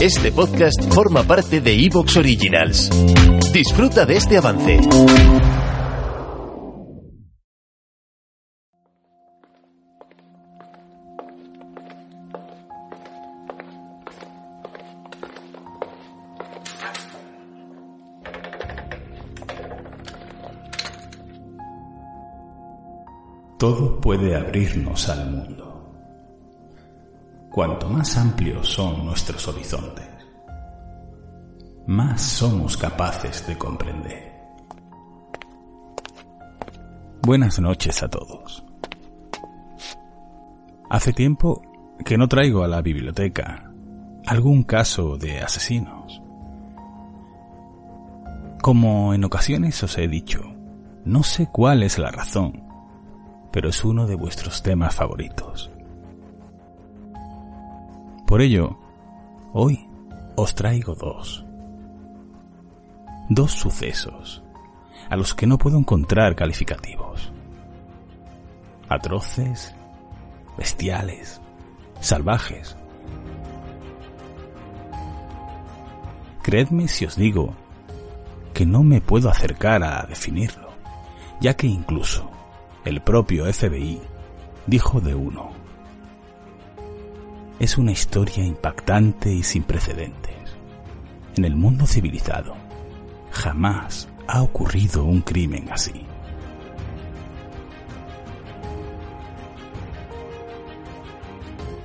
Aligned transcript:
Este 0.00 0.32
podcast 0.32 0.82
forma 0.92 1.22
parte 1.22 1.60
de 1.60 1.72
Evox 1.86 2.16
Originals. 2.16 2.90
Disfruta 3.52 4.04
de 4.04 4.16
este 4.16 4.36
avance. 4.36 4.80
Todo 23.58 24.00
puede 24.00 24.36
abrirnos 24.36 25.08
al 25.08 25.30
mundo. 25.30 25.73
Cuanto 27.54 27.88
más 27.88 28.16
amplios 28.16 28.68
son 28.68 29.06
nuestros 29.06 29.46
horizontes, 29.46 30.08
más 31.86 32.20
somos 32.20 32.76
capaces 32.76 33.46
de 33.46 33.56
comprender. 33.56 34.34
Buenas 37.22 37.60
noches 37.60 38.02
a 38.02 38.08
todos. 38.08 38.64
Hace 40.90 41.12
tiempo 41.12 41.62
que 42.04 42.18
no 42.18 42.26
traigo 42.26 42.64
a 42.64 42.68
la 42.68 42.82
biblioteca 42.82 43.70
algún 44.26 44.64
caso 44.64 45.16
de 45.16 45.40
asesinos. 45.40 46.20
Como 48.60 49.14
en 49.14 49.24
ocasiones 49.24 49.80
os 49.82 49.96
he 49.96 50.08
dicho, 50.08 50.42
no 51.04 51.22
sé 51.22 51.48
cuál 51.52 51.82
es 51.84 51.98
la 51.98 52.10
razón 52.10 52.64
pero 53.54 53.68
es 53.68 53.84
uno 53.84 54.08
de 54.08 54.16
vuestros 54.16 54.64
temas 54.64 54.96
favoritos. 54.96 55.70
Por 58.34 58.42
ello, 58.42 58.76
hoy 59.52 59.88
os 60.34 60.56
traigo 60.56 60.96
dos. 60.96 61.46
Dos 63.28 63.52
sucesos 63.52 64.42
a 65.08 65.14
los 65.14 65.36
que 65.36 65.46
no 65.46 65.56
puedo 65.56 65.78
encontrar 65.78 66.34
calificativos. 66.34 67.32
Atroces, 68.88 69.72
bestiales, 70.58 71.40
salvajes. 72.00 72.76
Creedme 76.42 76.88
si 76.88 77.06
os 77.06 77.14
digo 77.14 77.54
que 78.52 78.66
no 78.66 78.82
me 78.82 79.00
puedo 79.00 79.30
acercar 79.30 79.84
a 79.84 80.06
definirlo, 80.08 80.70
ya 81.40 81.54
que 81.54 81.68
incluso 81.68 82.28
el 82.84 83.00
propio 83.00 83.44
FBI 83.44 84.00
dijo 84.66 85.00
de 85.00 85.14
uno. 85.14 85.53
Es 87.58 87.78
una 87.78 87.92
historia 87.92 88.44
impactante 88.44 89.32
y 89.32 89.42
sin 89.42 89.62
precedentes. 89.62 90.34
En 91.36 91.44
el 91.44 91.56
mundo 91.56 91.86
civilizado 91.86 92.54
jamás 93.30 94.08
ha 94.26 94.42
ocurrido 94.42 95.04
un 95.04 95.20
crimen 95.22 95.70
así. 95.70 96.06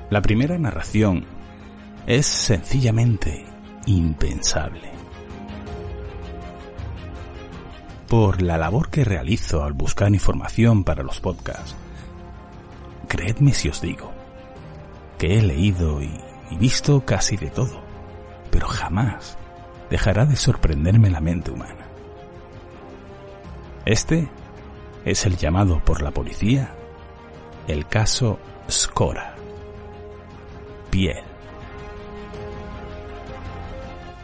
La 0.10 0.22
primera 0.22 0.58
narración 0.58 1.26
es 2.08 2.26
sencillamente 2.26 3.46
impensable. 3.86 4.90
por 8.10 8.42
la 8.42 8.58
labor 8.58 8.90
que 8.90 9.06
realizo 9.06 9.64
al 9.64 9.74
buscar 9.74 10.12
información 10.12 10.84
para 10.84 11.04
los 11.04 11.22
podcasts. 11.22 11.76
Creedme 13.08 13.54
si 13.54 13.70
os 13.70 13.82
digo 13.82 14.19
que 15.20 15.38
he 15.38 15.42
leído 15.42 16.02
y, 16.02 16.10
visto 16.58 17.06
casi 17.06 17.38
de 17.38 17.52
todo, 17.52 17.84
pero 18.50 18.68
jamás 18.68 19.38
dejará 19.90 20.26
de 20.26 20.36
sorprenderme 20.36 21.12
la 21.12 21.20
mente 21.20 21.52
humana. 21.52 21.86
Este 23.86 24.30
es 25.06 25.26
el 25.26 25.38
llamado 25.38 25.80
por 25.84 26.02
la 26.02 26.12
policía 26.12 26.74
el 27.68 27.86
caso 27.88 28.40
Scora. 28.70 29.36
Piel. 30.90 31.24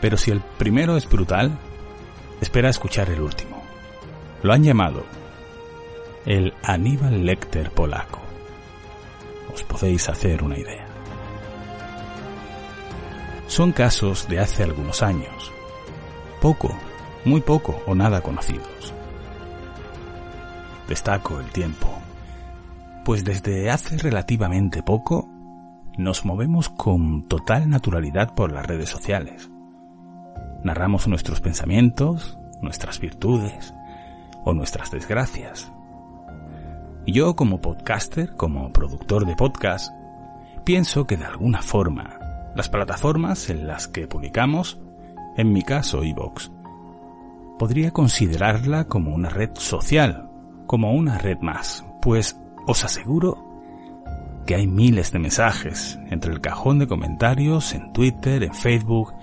Pero 0.02 0.18
si 0.18 0.32
el 0.32 0.42
primero 0.42 0.98
es 0.98 1.08
brutal, 1.08 1.52
espera 2.42 2.70
escuchar 2.70 3.10
el 3.10 3.22
último. 3.22 3.62
Lo 4.42 4.54
han 4.54 4.64
llamado 4.64 5.04
el 6.26 6.54
Aníbal 6.64 7.26
Lecter 7.26 7.70
polaco. 7.72 8.25
Os 9.54 9.64
podéis 9.64 10.10
hacer 10.10 10.44
una 10.44 10.58
idea. 10.58 10.86
Son 13.48 13.72
casos 13.72 14.28
de 14.28 14.40
hace 14.40 14.64
algunos 14.64 15.04
años, 15.04 15.52
poco, 16.42 16.76
muy 17.24 17.42
poco 17.42 17.82
o 17.86 17.96
nada 17.96 18.22
conocidos. 18.22 18.94
Destaco 20.88 21.40
el 21.40 21.46
tiempo, 21.52 21.88
pues 23.04 23.24
desde 23.24 23.70
hace 23.70 23.98
relativamente 23.98 24.84
poco 24.84 25.30
nos 25.98 26.26
movemos 26.26 26.70
con 26.70 27.28
total 27.28 27.70
naturalidad 27.70 28.34
por 28.36 28.52
las 28.52 28.66
redes 28.66 28.90
sociales. 28.90 29.50
Narramos 30.64 31.08
nuestros 31.08 31.40
pensamientos, 31.42 32.38
nuestras 32.62 33.00
virtudes, 33.00 33.74
o 34.46 34.54
nuestras 34.54 34.92
desgracias. 34.92 35.72
Yo 37.08 37.36
como 37.36 37.62
podcaster, 37.62 38.36
como 38.36 38.74
productor 38.74 39.28
de 39.28 39.36
podcast, 39.36 39.94
pienso 40.64 41.06
que 41.06 41.18
de 41.18 41.26
alguna 41.26 41.62
forma 41.62 42.20
las 42.56 42.68
plataformas 42.68 43.50
en 43.52 43.68
las 43.68 43.88
que 43.88 44.08
publicamos, 44.08 44.80
en 45.38 45.54
mi 45.54 45.62
caso 45.62 46.04
iVoox, 46.04 46.50
podría 47.60 47.92
considerarla 47.92 48.86
como 48.86 49.14
una 49.14 49.30
red 49.30 49.52
social, 49.54 50.32
como 50.66 50.94
una 50.94 51.20
red 51.20 51.38
más, 51.42 51.86
pues 52.02 52.40
os 52.66 52.84
aseguro 52.84 53.38
que 54.48 54.56
hay 54.56 54.66
miles 54.66 55.12
de 55.12 55.20
mensajes 55.20 56.00
entre 56.10 56.34
el 56.34 56.42
cajón 56.42 56.80
de 56.80 56.88
comentarios 56.88 57.76
en 57.76 57.94
Twitter, 57.94 58.42
en 58.42 58.54
Facebook 58.54 59.14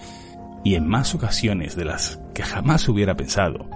y 0.62 0.76
en 0.76 0.86
más 0.86 1.16
ocasiones 1.16 1.74
de 1.74 1.84
las 1.84 2.20
que 2.32 2.44
jamás 2.44 2.88
hubiera 2.88 3.16
pensado 3.16 3.66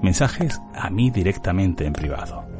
mensajes 0.00 0.60
a 0.74 0.88
mí 0.88 1.10
directamente 1.10 1.86
en 1.86 1.92
privado. 1.92 2.51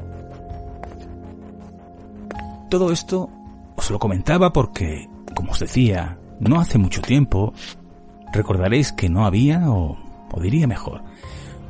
Todo 2.72 2.90
esto 2.90 3.28
os 3.76 3.90
lo 3.90 3.98
comentaba 3.98 4.50
porque, 4.50 5.06
como 5.34 5.52
os 5.52 5.58
decía, 5.58 6.16
no 6.40 6.58
hace 6.58 6.78
mucho 6.78 7.02
tiempo, 7.02 7.52
recordaréis 8.32 8.92
que 8.92 9.10
no 9.10 9.26
había, 9.26 9.70
o, 9.70 9.98
diría 10.40 10.66
mejor, 10.66 11.02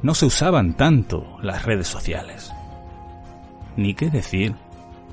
no 0.05 0.15
se 0.15 0.27
usaban 0.27 0.75
tanto 0.75 1.39
las 1.43 1.65
redes 1.65 1.89
sociales. 1.89 2.53
Ni 3.77 3.95
qué 3.95 4.11
decir, 4.11 4.55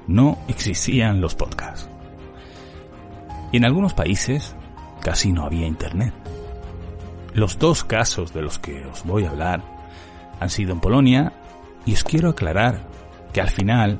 no 0.05 0.37
existían 0.47 1.21
los 1.21 1.33
podcasts. 1.33 1.89
Y 3.51 3.57
en 3.57 3.65
algunos 3.65 3.95
países 3.95 4.55
casi 5.01 5.31
no 5.31 5.43
había 5.43 5.65
internet. 5.65 6.13
Los 7.33 7.57
dos 7.57 7.83
casos 7.83 8.31
de 8.31 8.43
los 8.43 8.59
que 8.59 8.85
os 8.85 9.03
voy 9.05 9.25
a 9.25 9.31
hablar 9.31 9.63
han 10.39 10.51
sido 10.51 10.71
en 10.71 10.81
Polonia 10.81 11.33
y 11.87 11.93
os 11.93 12.03
quiero 12.03 12.29
aclarar 12.29 12.83
que 13.33 13.41
al 13.41 13.49
final 13.49 13.99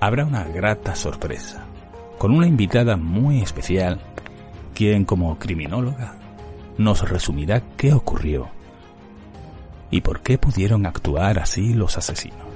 habrá 0.00 0.24
una 0.24 0.44
grata 0.44 0.94
sorpresa, 0.94 1.64
con 2.18 2.32
una 2.32 2.46
invitada 2.46 2.96
muy 2.96 3.42
especial, 3.42 4.00
quien 4.74 5.04
como 5.04 5.38
criminóloga 5.38 6.16
nos 6.78 7.08
resumirá 7.08 7.60
qué 7.76 7.92
ocurrió 7.92 8.48
y 9.90 10.00
por 10.00 10.22
qué 10.22 10.38
pudieron 10.38 10.86
actuar 10.86 11.38
así 11.38 11.74
los 11.74 11.98
asesinos. 11.98 12.48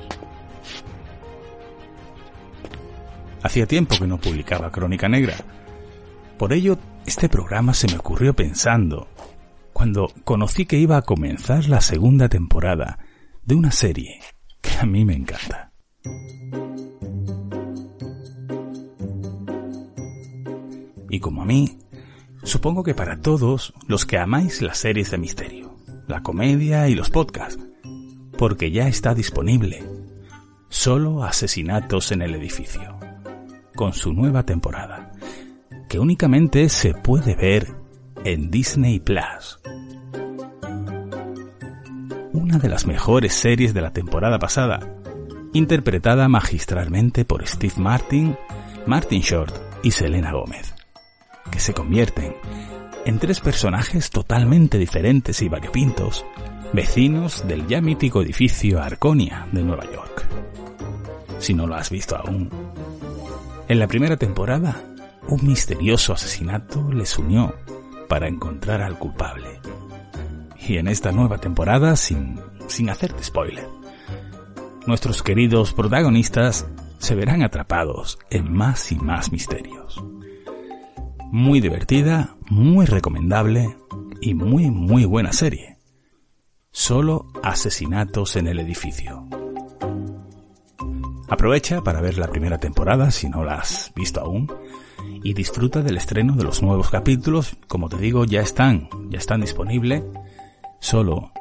Hacía 3.42 3.66
tiempo 3.66 3.96
que 3.98 4.06
no 4.06 4.16
publicaba 4.18 4.70
Crónica 4.70 5.08
Negra, 5.08 5.34
por 6.38 6.54
ello 6.54 6.78
este 7.04 7.28
programa 7.28 7.74
se 7.74 7.86
me 7.88 7.98
ocurrió 7.98 8.34
pensando 8.34 9.08
cuando 9.74 10.08
conocí 10.24 10.64
que 10.64 10.78
iba 10.78 10.96
a 10.96 11.02
comenzar 11.02 11.68
la 11.68 11.82
segunda 11.82 12.30
temporada 12.30 12.98
de 13.42 13.54
una 13.54 13.70
serie 13.70 14.20
que 14.62 14.78
a 14.78 14.86
mí 14.86 15.04
me 15.04 15.14
encanta. 15.14 15.72
Y 21.14 21.20
como 21.20 21.42
a 21.42 21.44
mí, 21.44 21.78
Supongo 22.44 22.82
que 22.82 22.94
para 22.94 23.20
todos 23.20 23.72
los 23.88 24.04
que 24.04 24.18
amáis 24.18 24.60
las 24.60 24.76
series 24.76 25.10
de 25.10 25.16
misterio, 25.16 25.74
la 26.06 26.22
comedia 26.22 26.88
y 26.88 26.94
los 26.94 27.08
podcasts, 27.08 27.58
porque 28.36 28.70
ya 28.70 28.86
está 28.86 29.14
disponible. 29.14 29.82
Solo 30.68 31.24
Asesinatos 31.24 32.12
en 32.12 32.20
el 32.20 32.34
Edificio, 32.34 32.98
con 33.74 33.94
su 33.94 34.12
nueva 34.12 34.42
temporada, 34.42 35.12
que 35.88 35.98
únicamente 35.98 36.68
se 36.68 36.92
puede 36.92 37.34
ver 37.34 37.74
en 38.24 38.50
Disney 38.50 39.00
Plus. 39.00 39.58
Una 42.34 42.58
de 42.58 42.68
las 42.68 42.86
mejores 42.86 43.32
series 43.32 43.72
de 43.72 43.80
la 43.80 43.92
temporada 43.94 44.38
pasada, 44.38 44.80
interpretada 45.54 46.28
magistralmente 46.28 47.24
por 47.24 47.46
Steve 47.46 47.74
Martin, 47.78 48.36
Martin 48.86 49.22
Short 49.22 49.54
y 49.82 49.92
Selena 49.92 50.32
Gómez 50.32 50.73
que 51.54 51.60
se 51.60 51.72
convierten 51.72 52.34
en 53.06 53.20
tres 53.20 53.38
personajes 53.38 54.10
totalmente 54.10 54.76
diferentes 54.76 55.40
y 55.40 55.48
variopintos, 55.48 56.26
vecinos 56.72 57.46
del 57.46 57.68
ya 57.68 57.80
mítico 57.80 58.22
edificio 58.22 58.82
Arconia 58.82 59.46
de 59.52 59.62
Nueva 59.62 59.84
York. 59.84 60.26
Si 61.38 61.54
no 61.54 61.68
lo 61.68 61.76
has 61.76 61.90
visto 61.90 62.16
aún. 62.16 62.50
En 63.68 63.78
la 63.78 63.86
primera 63.86 64.16
temporada, 64.16 64.82
un 65.28 65.46
misterioso 65.46 66.12
asesinato 66.12 66.90
les 66.90 67.16
unió 67.18 67.54
para 68.08 68.26
encontrar 68.26 68.82
al 68.82 68.98
culpable. 68.98 69.60
Y 70.66 70.78
en 70.78 70.88
esta 70.88 71.12
nueva 71.12 71.38
temporada, 71.38 71.94
sin, 71.94 72.40
sin 72.66 72.90
hacerte 72.90 73.22
spoiler, 73.22 73.68
nuestros 74.88 75.22
queridos 75.22 75.72
protagonistas 75.72 76.66
se 76.98 77.14
verán 77.14 77.44
atrapados 77.44 78.18
en 78.28 78.52
más 78.52 78.90
y 78.90 78.96
más 78.96 79.30
misterios 79.30 80.02
muy 81.34 81.60
divertida, 81.60 82.36
muy 82.48 82.86
recomendable 82.86 83.76
y 84.20 84.34
muy 84.34 84.70
muy 84.70 85.04
buena 85.04 85.32
serie. 85.32 85.78
Solo 86.70 87.26
asesinatos 87.42 88.36
en 88.36 88.46
el 88.46 88.60
edificio. 88.60 89.26
Aprovecha 91.28 91.82
para 91.82 92.00
ver 92.00 92.18
la 92.18 92.28
primera 92.28 92.58
temporada 92.58 93.10
si 93.10 93.28
no 93.28 93.42
la 93.42 93.56
has 93.56 93.90
visto 93.96 94.20
aún 94.20 94.46
y 95.24 95.34
disfruta 95.34 95.82
del 95.82 95.96
estreno 95.96 96.36
de 96.36 96.44
los 96.44 96.62
nuevos 96.62 96.88
capítulos, 96.90 97.56
como 97.66 97.88
te 97.88 97.96
digo, 97.96 98.24
ya 98.24 98.40
están, 98.40 98.88
ya 99.10 99.18
están 99.18 99.40
disponibles 99.40 100.04
solo 100.78 101.32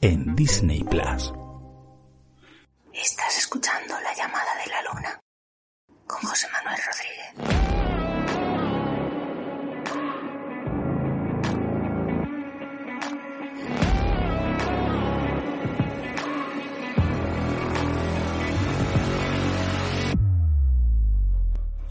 en 0.00 0.34
Disney 0.34 0.82
Plus. 0.82 1.30
Estás 2.94 3.36
escuchando 3.36 3.96
la 4.00 4.14
llamada 4.16 4.54
de 4.64 4.70
la 4.70 4.94
luna 4.94 5.20
con 6.06 6.22
José 6.22 6.46
Manuel 6.54 6.80
Rodríguez. 6.86 7.71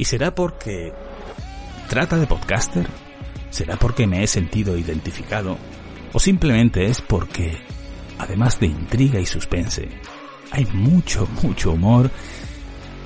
¿Y 0.02 0.06
será 0.06 0.34
porque 0.34 0.92
trata 1.88 2.18
de 2.18 2.26
podcaster? 2.26 2.88
¿Será 3.52 3.78
porque 3.78 4.08
me 4.08 4.24
he 4.24 4.28
sentido 4.28 4.76
identificado? 4.76 5.60
¿O 6.12 6.20
simplemente 6.20 6.88
es 6.88 7.02
porque, 7.02 7.56
además 8.18 8.60
de 8.60 8.66
intriga 8.66 9.20
y 9.20 9.28
suspense, 9.28 9.88
hay 10.50 10.66
mucho, 10.74 11.28
mucho 11.44 11.74
humor 11.74 12.10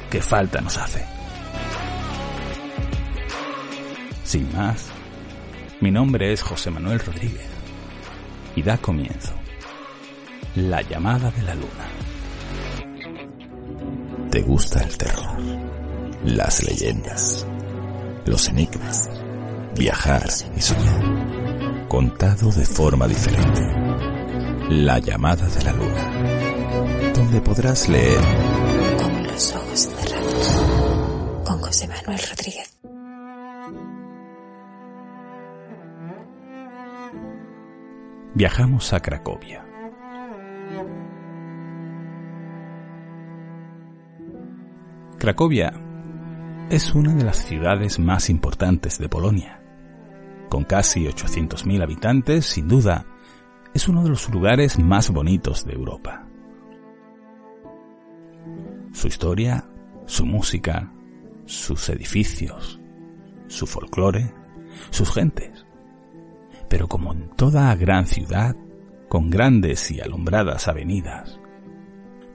que 0.09 0.21
falta 0.21 0.61
nos 0.61 0.77
hace? 0.77 1.05
Sin 4.23 4.49
más, 4.55 4.87
mi 5.81 5.91
nombre 5.91 6.31
es 6.31 6.41
José 6.41 6.71
Manuel 6.71 7.01
Rodríguez 7.01 7.49
y 8.55 8.63
da 8.63 8.77
comienzo 8.77 9.33
La 10.55 10.81
llamada 10.81 11.29
de 11.29 11.41
la 11.41 11.55
luna. 11.55 11.89
¿Te 14.31 14.41
gusta 14.43 14.81
el 14.81 14.97
terror? 14.97 15.64
Las 16.25 16.63
leyendas, 16.63 17.45
los 18.25 18.49
enigmas, 18.49 19.09
viajar 19.77 20.27
y 20.55 20.61
soñar, 20.61 21.87
contado 21.87 22.51
de 22.51 22.65
forma 22.65 23.07
diferente. 23.07 23.61
La 24.69 24.97
llamada 24.97 25.47
de 25.47 25.63
la 25.63 25.73
luna, 25.73 27.13
donde 27.13 27.39
podrás 27.41 27.87
leer 27.87 28.19
con 28.97 29.23
los 29.23 29.55
ojos 29.55 29.79
cerrados, 29.79 31.43
con 31.45 31.59
José 31.59 31.87
Manuel 31.87 32.19
Rodríguez. 32.29 32.77
Viajamos 38.33 38.91
a 38.91 38.99
Cracovia. 38.99 39.63
Cracovia 45.19 45.84
es 46.69 46.95
una 46.95 47.13
de 47.13 47.23
las 47.23 47.37
ciudades 47.37 47.99
más 47.99 48.29
importantes 48.29 48.97
de 48.97 49.07
Polonia. 49.07 49.61
Con 50.49 50.63
casi 50.63 51.05
800.000 51.05 51.83
habitantes, 51.83 52.47
sin 52.47 52.67
duda, 52.67 53.05
es 53.73 53.87
uno 53.87 54.03
de 54.03 54.09
los 54.09 54.29
lugares 54.29 54.79
más 54.79 55.11
bonitos 55.11 55.65
de 55.65 55.73
Europa. 55.73 56.27
Su 58.93 59.07
historia, 59.07 59.67
su 60.05 60.25
música, 60.25 60.91
sus 61.45 61.87
edificios, 61.89 62.79
su 63.47 63.67
folclore, 63.67 64.33
sus 64.89 65.13
gentes. 65.13 65.65
Pero 66.67 66.87
como 66.87 67.13
en 67.13 67.29
toda 67.35 67.75
gran 67.75 68.07
ciudad, 68.07 68.55
con 69.07 69.29
grandes 69.29 69.91
y 69.91 70.01
alumbradas 70.01 70.67
avenidas, 70.67 71.39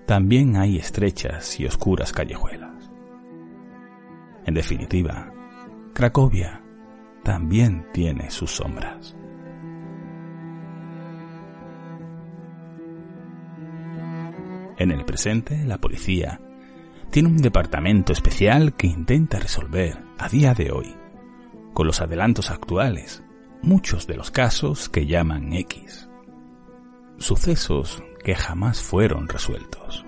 también 0.07 0.57
hay 0.57 0.77
estrechas 0.77 1.59
y 1.59 1.67
oscuras 1.67 2.13
callejuelas. 2.13 2.70
En 4.51 4.55
definitiva, 4.55 5.33
Cracovia 5.95 6.61
también 7.23 7.87
tiene 7.93 8.33
sus 8.33 8.51
sombras. 8.51 9.15
En 14.77 14.91
el 14.91 15.05
presente, 15.05 15.65
la 15.65 15.79
policía 15.79 16.41
tiene 17.13 17.29
un 17.29 17.37
departamento 17.37 18.13
especial 18.13 18.75
que 18.75 18.89
intenta 18.89 19.39
resolver 19.39 20.03
a 20.19 20.29
día 20.29 20.53
de 20.53 20.73
hoy, 20.73 20.97
con 21.73 21.87
los 21.87 22.01
adelantos 22.01 22.51
actuales, 22.51 23.23
muchos 23.63 24.09
de 24.09 24.17
los 24.17 24.33
casos 24.33 24.89
que 24.89 25.07
llaman 25.07 25.53
X. 25.53 26.09
Sucesos 27.19 28.03
que 28.25 28.35
jamás 28.35 28.83
fueron 28.83 29.29
resueltos. 29.29 30.05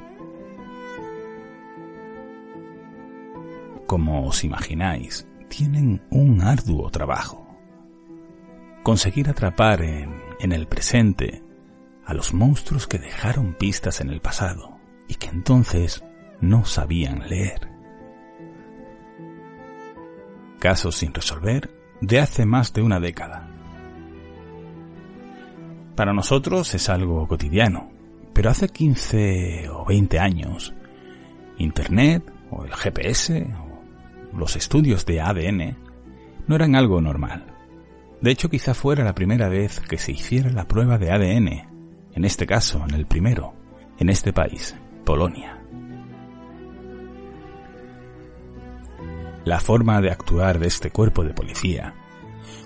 Como 3.93 4.27
os 4.27 4.43
imagináis, 4.43 5.29
tienen 5.51 6.01
un 6.09 6.41
arduo 6.41 6.89
trabajo. 6.89 7.47
Conseguir 8.83 9.29
atrapar 9.29 9.83
en, 9.83 10.51
el 10.51 10.67
presente 10.67 11.43
a 12.07 12.15
los 12.15 12.33
monstruos 12.33 12.87
que 12.87 12.97
dejaron 12.97 13.53
pistas 13.53 14.01
en 14.01 14.09
el 14.09 14.23
pasado 14.23 14.79
y 15.09 15.17
que 15.17 15.27
entonces 15.27 16.03
no 16.41 16.65
sabían 16.65 17.29
leer. 17.29 17.69
Casos 20.59 20.97
sin 20.97 21.13
resolver 21.13 21.69
de 22.01 22.19
hace 22.19 22.47
más 22.47 22.73
de 22.73 22.81
una 22.81 22.99
década. 22.99 23.47
Para 25.97 26.15
nosotros 26.15 26.75
es 26.75 26.89
algo 26.89 27.29
cotidiano, 27.29 27.93
pero 28.33 28.49
hace 28.49 28.71
15 28.71 29.69
o 29.69 29.85
20 29.85 30.19
años, 30.19 30.73
Internet 31.59 32.33
o 32.51 32.65
el 32.65 32.73
GPS 32.73 33.53
los 34.33 34.57
estudios 34.57 35.07
de 35.07 35.21
ADN 35.21 35.77
no 36.47 36.57
eran 36.57 36.75
algo 36.75 37.01
normal. 37.01 37.47
De 38.21 38.31
hecho, 38.31 38.49
quizá 38.49 38.75
fuera 38.75 39.05
la 39.05 39.15
primera 39.15 39.49
vez 39.49 39.81
que 39.81 39.99
se 39.99 40.13
hiciera 40.13 40.51
la 40.51 40.69
prueba 40.69 40.99
de 40.99 41.11
ADN, 41.11 41.49
en 42.13 42.25
este 42.25 42.47
caso, 42.47 42.85
en 42.89 42.95
el 42.95 43.07
primero, 43.07 43.55
en 43.99 44.09
este 44.09 44.33
país, 44.33 44.77
Polonia. 45.05 45.59
La 49.45 49.59
forma 49.59 50.01
de 50.01 50.11
actuar 50.11 50.61
de 50.61 50.69
este 50.69 50.91
cuerpo 50.91 51.25
de 51.25 51.35
policía, 51.35 51.95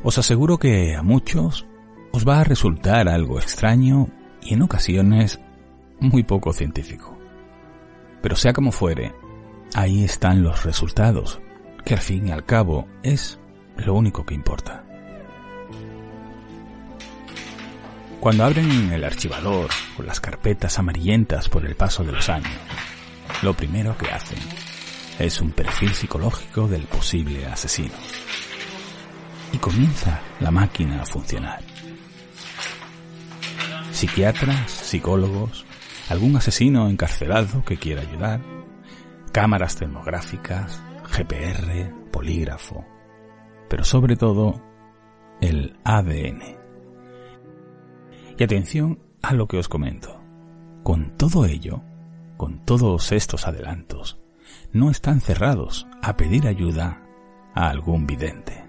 os 0.02 0.18
aseguro 0.18 0.58
que 0.58 0.94
a 0.94 1.02
muchos 1.02 1.66
os 2.12 2.26
va 2.26 2.40
a 2.40 2.44
resultar 2.44 3.08
algo 3.08 3.38
extraño 3.38 4.08
y 4.42 4.54
en 4.54 4.62
ocasiones 4.62 5.40
muy 6.00 6.22
poco 6.22 6.52
científico. 6.52 7.16
Pero 8.22 8.36
sea 8.36 8.52
como 8.52 8.72
fuere, 8.72 9.14
ahí 9.74 10.04
están 10.04 10.42
los 10.42 10.64
resultados, 10.64 11.40
que 11.86 11.94
al 11.94 12.00
fin 12.00 12.26
y 12.26 12.32
al 12.32 12.44
cabo 12.44 12.88
es 13.04 13.38
lo 13.76 13.94
único 13.94 14.26
que 14.26 14.34
importa. 14.34 14.84
Cuando 18.18 18.44
abren 18.44 18.92
el 18.92 19.04
archivador 19.04 19.70
o 19.96 20.02
las 20.02 20.18
carpetas 20.18 20.80
amarillentas 20.80 21.48
por 21.48 21.64
el 21.64 21.76
paso 21.76 22.02
de 22.02 22.10
los 22.10 22.28
años, 22.28 22.50
lo 23.42 23.54
primero 23.54 23.96
que 23.96 24.10
hacen 24.10 24.40
es 25.20 25.40
un 25.40 25.52
perfil 25.52 25.94
psicológico 25.94 26.66
del 26.66 26.82
posible 26.82 27.46
asesino. 27.46 27.94
y 29.52 29.58
comienza 29.58 30.20
la 30.40 30.50
máquina 30.50 31.02
a 31.02 31.06
funcionar. 31.06 31.62
Psiquiatras, 33.92 34.68
psicólogos, 34.72 35.64
algún 36.08 36.36
asesino 36.36 36.90
encarcelado 36.90 37.64
que 37.64 37.76
quiera 37.76 38.02
ayudar, 38.02 38.40
cámaras 39.30 39.76
termográficas, 39.76 40.82
GPR, 41.16 42.10
polígrafo, 42.10 42.84
pero 43.70 43.84
sobre 43.84 44.16
todo 44.16 44.62
el 45.40 45.78
ADN. 45.82 46.42
Y 48.38 48.44
atención 48.44 48.98
a 49.22 49.32
lo 49.32 49.48
que 49.48 49.56
os 49.56 49.68
comento. 49.68 50.20
Con 50.82 51.16
todo 51.16 51.46
ello, 51.46 51.82
con 52.36 52.64
todos 52.66 53.12
estos 53.12 53.46
adelantos, 53.46 54.20
no 54.72 54.90
están 54.90 55.22
cerrados 55.22 55.86
a 56.02 56.16
pedir 56.16 56.46
ayuda 56.46 57.02
a 57.54 57.70
algún 57.70 58.06
vidente. 58.06 58.66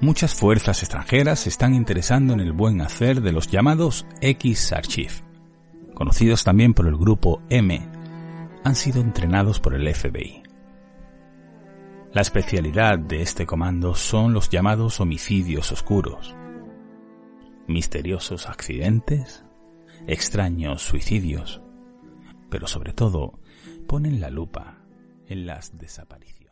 Muchas 0.00 0.34
fuerzas 0.34 0.82
extranjeras 0.82 1.40
se 1.40 1.50
están 1.50 1.74
interesando 1.74 2.32
en 2.32 2.40
el 2.40 2.52
buen 2.52 2.80
hacer 2.80 3.20
de 3.20 3.32
los 3.32 3.46
llamados 3.46 4.06
X-Archive, 4.20 5.12
conocidos 5.94 6.44
también 6.44 6.72
por 6.74 6.86
el 6.86 6.96
grupo 6.96 7.42
M, 7.50 7.91
han 8.64 8.74
sido 8.74 9.00
entrenados 9.00 9.60
por 9.60 9.74
el 9.74 9.92
FBI. 9.92 10.42
La 12.12 12.20
especialidad 12.20 12.98
de 12.98 13.22
este 13.22 13.46
comando 13.46 13.94
son 13.94 14.34
los 14.34 14.50
llamados 14.50 15.00
homicidios 15.00 15.72
oscuros, 15.72 16.36
misteriosos 17.66 18.46
accidentes, 18.46 19.44
extraños 20.06 20.82
suicidios, 20.82 21.62
pero 22.50 22.66
sobre 22.66 22.92
todo 22.92 23.38
ponen 23.86 24.20
la 24.20 24.30
lupa 24.30 24.84
en 25.26 25.46
las 25.46 25.78
desapariciones. 25.78 26.51